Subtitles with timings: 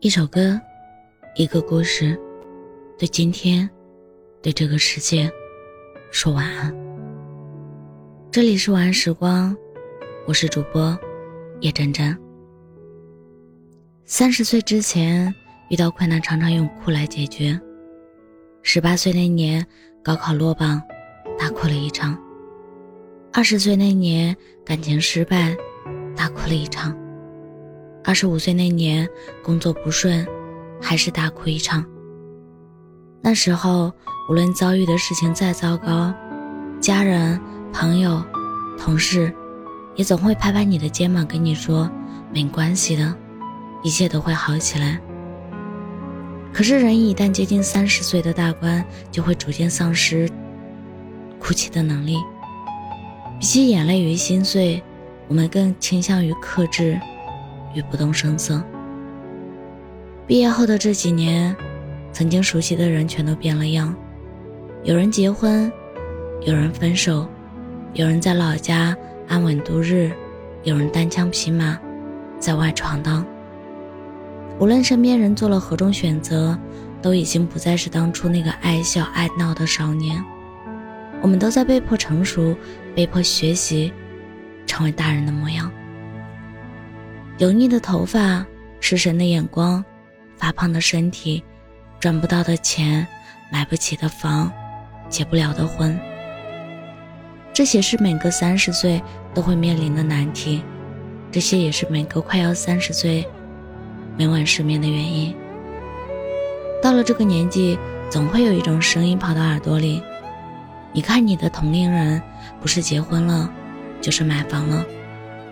[0.00, 0.56] 一首歌，
[1.34, 2.16] 一个故事，
[2.96, 3.68] 对今天，
[4.40, 5.28] 对这个世界，
[6.12, 6.72] 说晚安。
[8.30, 9.56] 这里是晚安时光，
[10.24, 10.96] 我是主播
[11.62, 12.16] 叶真真。
[14.04, 15.34] 三十岁之前
[15.68, 17.60] 遇到困难，常常用哭来解决。
[18.62, 19.66] 十八岁那年
[20.00, 20.80] 高考落榜，
[21.36, 22.16] 大哭了一场。
[23.32, 25.56] 二十岁那年感情失败，
[26.16, 26.96] 大哭了一场。
[28.04, 29.08] 二十五岁那年，
[29.42, 30.26] 工作不顺，
[30.80, 31.84] 还是大哭一场。
[33.20, 33.92] 那时候，
[34.30, 36.14] 无论遭遇的事情再糟糕，
[36.80, 37.38] 家人、
[37.72, 38.22] 朋友、
[38.78, 39.34] 同事，
[39.96, 41.90] 也总会拍拍你的肩膀，跟你说
[42.32, 43.14] 没关系的，
[43.82, 45.00] 一切都会好起来。
[46.52, 50.28] 可是，人一旦接近三十岁的大关，就会逐渐丧失
[51.38, 52.16] 哭泣的能力。
[53.38, 54.82] 比起眼泪与心碎，
[55.28, 56.98] 我们更倾向于克制。
[57.74, 58.62] 与不动声色。
[60.26, 61.56] 毕业后的这几年，
[62.12, 63.94] 曾经熟悉的人全都变了样，
[64.84, 65.70] 有人结婚，
[66.42, 67.26] 有人分手，
[67.94, 70.12] 有人在老家安稳度日，
[70.64, 71.78] 有人单枪匹马
[72.38, 73.24] 在外闯荡。
[74.58, 76.58] 无论身边人做了何种选择，
[77.00, 80.22] 都已经不再是当初那个爱笑爱闹的少年。
[81.22, 82.56] 我们都在被迫成熟，
[82.94, 83.92] 被迫学习，
[84.66, 85.70] 成为大人的模样。
[87.38, 88.44] 油腻的头发，
[88.80, 89.84] 失神的眼光，
[90.36, 91.42] 发胖的身体，
[92.00, 93.06] 赚不到的钱，
[93.52, 94.52] 买不起的房，
[95.08, 95.96] 结不了的婚。
[97.54, 99.00] 这些是每个三十岁
[99.32, 100.64] 都会面临的难题，
[101.30, 103.24] 这些也是每个快要三十岁
[104.16, 105.32] 每晚失眠的原因。
[106.82, 107.78] 到了这个年纪，
[108.10, 110.02] 总会有一种声音跑到耳朵里：
[110.92, 112.20] 你看你的同龄人，
[112.60, 113.48] 不是结婚了，
[114.00, 114.84] 就是买房了，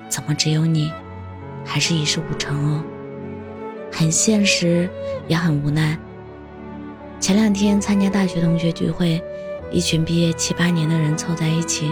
[0.08, 0.92] 怎么只有你？
[1.66, 2.82] 还是一事无成哦，
[3.92, 4.88] 很现实，
[5.26, 5.98] 也很无奈。
[7.18, 9.20] 前两天参加大学同学聚会，
[9.70, 11.90] 一群毕业七八年的人凑在一起，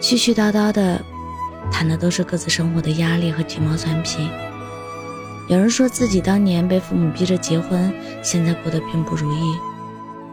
[0.00, 1.00] 絮絮叨叨的
[1.72, 4.28] 谈的都是各自生活的压力和鸡毛蒜皮。
[5.48, 7.92] 有人说自己当年被父母逼着结婚，
[8.22, 9.56] 现在过得并不如意；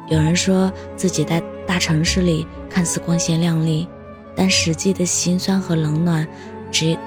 [0.10, 3.88] 有人说自己在大城市里看似光鲜亮丽，
[4.36, 6.28] 但实际的辛酸和冷暖，
[6.72, 6.98] 只。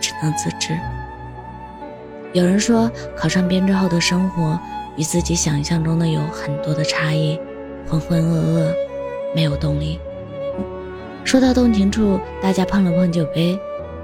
[0.00, 0.78] 只能自知。
[2.32, 4.58] 有人说，考上编制后的生活
[4.96, 7.38] 与自己想象中的有很多的差异，
[7.86, 8.72] 浑浑噩噩，
[9.34, 9.98] 没有动力。
[11.24, 13.58] 说到动情处，大家碰了碰酒杯，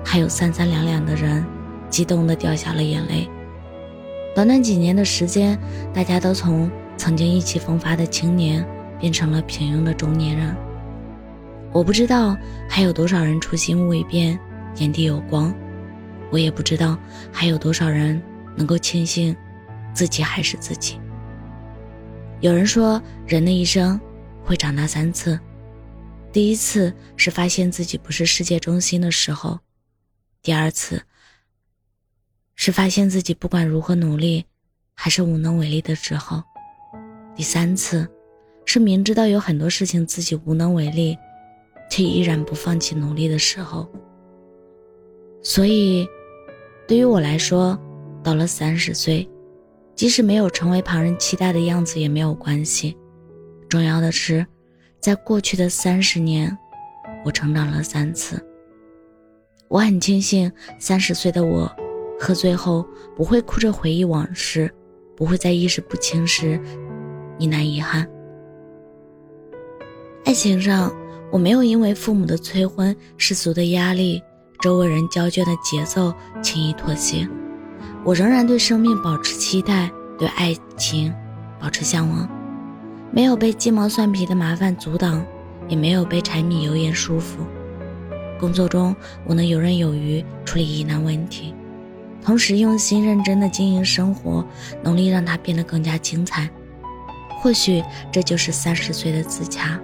[0.04, 1.44] 还有三三两两的人
[1.88, 3.28] 激动的掉下了眼泪。
[4.34, 5.58] 短短几年的时间，
[5.94, 8.66] 大家都从曾经意气风发的青年
[8.98, 10.54] 变成了平庸的中年人。
[11.72, 12.36] 我不知道
[12.68, 14.38] 还有多少人初心未变，
[14.76, 15.54] 眼底有光。
[16.30, 16.98] 我也不知道
[17.32, 18.20] 还有多少人
[18.56, 19.34] 能够庆幸
[19.94, 20.98] 自己还是自己。
[22.40, 23.98] 有人说，人的一生
[24.44, 25.38] 会长大三次，
[26.32, 29.58] 第一次是发现自己不是世界中心的时候，
[30.42, 31.02] 第二次
[32.54, 34.44] 是发现自己不管如何努力
[34.94, 36.42] 还是无能为力的时候，
[37.34, 38.06] 第三次
[38.64, 41.16] 是明知道有很多事情自己无能为力，
[41.90, 43.88] 却依然不放弃努力的时候。
[45.46, 46.04] 所以。
[46.88, 47.76] 对于我来说，
[48.22, 49.28] 到了三十岁，
[49.96, 52.96] 即使没有成为旁人期待的样子也没有关系。
[53.68, 54.46] 重要的是，
[55.00, 56.56] 在过去的三十年，
[57.24, 58.40] 我成长了三次。
[59.66, 61.68] 我很庆幸，三十岁的我，
[62.20, 62.86] 喝醉后
[63.16, 64.72] 不会哭着回忆往事，
[65.16, 66.56] 不会在意识不清时
[67.36, 68.08] 呢喃遗憾。
[70.24, 70.94] 爱情上，
[71.32, 74.22] 我没有因为父母的催婚、世俗的压力。
[74.60, 76.12] 周围人交卷的节奏，
[76.42, 77.28] 轻易妥协。
[78.04, 81.12] 我仍然对生命保持期待，对爱情
[81.60, 82.28] 保持向往，
[83.10, 85.24] 没有被鸡毛蒜皮的麻烦阻挡，
[85.68, 87.38] 也没有被柴米油盐束缚。
[88.38, 88.94] 工作中，
[89.26, 91.54] 我能游刃有余处理疑难问题，
[92.22, 94.44] 同时用心认真的经营生活，
[94.84, 96.48] 努力让它变得更加精彩。
[97.40, 97.82] 或许
[98.12, 99.80] 这就是三十岁的自洽。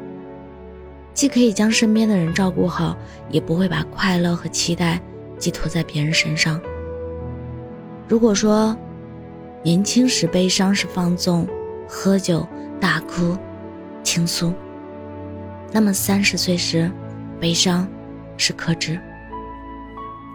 [1.15, 2.97] 既可以将身边的人照顾好，
[3.31, 5.01] 也不会把快乐和期待
[5.39, 6.61] 寄托在别人身上。
[8.09, 8.77] 如果说
[9.63, 11.47] 年轻时悲伤是放纵、
[11.89, 12.47] 喝酒、
[12.81, 13.37] 大哭、
[14.03, 14.53] 倾诉，
[15.71, 16.91] 那么三十岁时，
[17.39, 17.87] 悲伤
[18.37, 18.99] 是克制。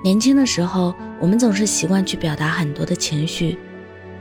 [0.04, 3.58] 年轻的时候，我们总是习惯去表达很多的情绪，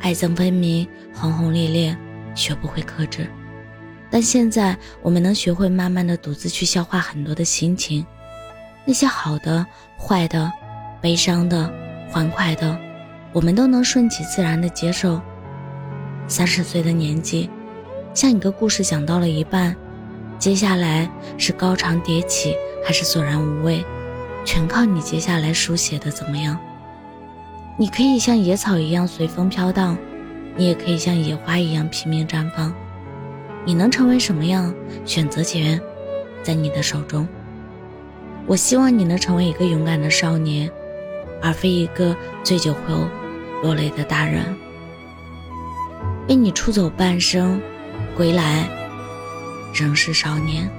[0.01, 1.97] 爱憎分明、轰轰烈烈，
[2.35, 3.27] 学不会克制。
[4.11, 8.07] 但现在，我们能学会慢慢的独自去消化很多的心情，
[8.85, 9.67] 那些好的、
[9.99, 10.51] 坏的、
[11.01, 11.71] 悲伤的、
[12.09, 12.79] 欢快的，
[13.33, 15.21] 我们都能顺其自然的接受。
[16.29, 17.51] 三十岁的年纪，
[18.15, 19.75] 像一个故事讲到了一半，
[20.39, 23.85] 接下来是高潮迭起还是索然无味，
[24.45, 26.57] 全靠你接下来书写的怎么样。
[27.77, 29.99] 你可以像野草一样随风飘荡，
[30.57, 32.73] 你也可以像野花一样拼命绽放。
[33.67, 34.73] 你能成为什么样，
[35.05, 35.81] 选择权
[36.41, 37.27] 在你的手中。
[38.47, 40.71] 我希望你能成为一个勇敢的少年，
[41.43, 43.09] 而非一个醉酒后
[43.65, 44.57] 落泪的大人。
[46.29, 47.61] 为你出走半生，
[48.17, 48.69] 归来
[49.75, 50.71] 仍是少年。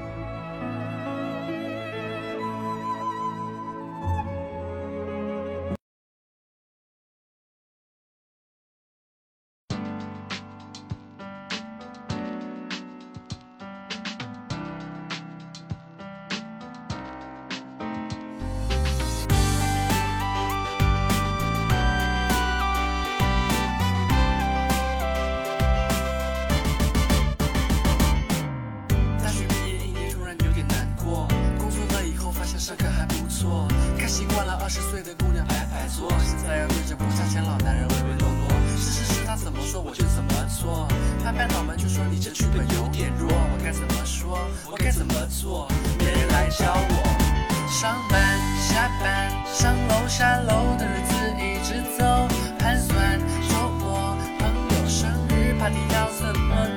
[55.97, 56.76] 日 party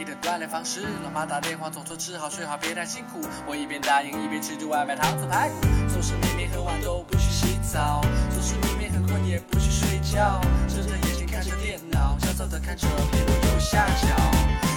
[0.00, 5.56] 你的锻炼方式老妈打电话总说吃好睡好别太辛苦我一边答应一边吃着外卖糖醋排骨
[5.92, 8.00] 总是明明很晚都不去洗澡
[8.30, 14.08] 总是明明很困也不去睡觉睁着眼睛看着电脑焦躁的看着屏幕右下角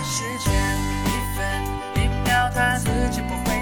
[0.03, 0.53] 时间
[1.07, 3.52] 一分一秒它自己不会